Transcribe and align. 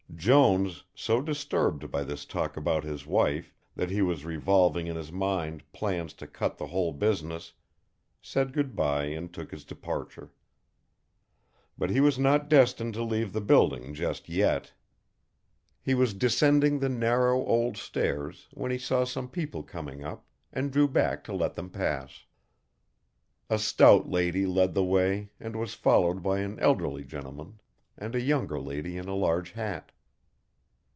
Jones, 0.17 0.83
so 0.93 1.19
disturbed 1.19 1.89
by 1.89 2.03
this 2.03 2.25
talk 2.25 2.55
about 2.55 2.83
his 2.83 3.07
wife 3.07 3.55
that 3.75 3.89
he 3.89 4.03
was 4.03 4.23
revolving 4.23 4.85
in 4.85 4.95
his 4.95 5.11
mind 5.11 5.63
plans 5.73 6.13
to 6.13 6.27
cut 6.27 6.59
the 6.59 6.67
whole 6.67 6.93
business, 6.93 7.53
said 8.21 8.53
good 8.53 8.75
bye 8.75 9.05
and 9.05 9.33
took 9.33 9.49
his 9.49 9.65
departure. 9.65 10.29
But 11.75 11.89
he 11.89 12.01
was 12.01 12.19
not 12.19 12.49
destined 12.49 12.93
to 12.93 13.03
leave 13.03 13.33
the 13.33 13.41
building 13.41 13.95
just 13.95 14.29
yet. 14.29 14.73
He 15.81 15.95
was 15.95 16.13
descending 16.13 16.77
the 16.77 16.89
narrow 16.89 17.43
old 17.43 17.75
stairs 17.77 18.47
when 18.53 18.69
he 18.69 18.77
saw 18.77 19.05
some 19.05 19.27
people 19.27 19.63
coming 19.63 20.03
up, 20.03 20.27
and 20.53 20.71
drew 20.71 20.87
back 20.87 21.23
to 21.23 21.33
let 21.33 21.55
them 21.55 21.71
pass. 21.71 22.25
A 23.49 23.57
stout 23.57 24.07
lady 24.07 24.45
led 24.45 24.75
the 24.75 24.83
way 24.85 25.31
and 25.39 25.55
was 25.55 25.73
followed 25.73 26.21
by 26.21 26.41
an 26.41 26.59
elderly 26.59 27.05
gentleman 27.05 27.59
and 27.97 28.13
a 28.13 28.21
younger 28.21 28.59
lady 28.59 28.97
in 28.97 29.07
a 29.07 29.15
large 29.15 29.53
hat. 29.53 29.91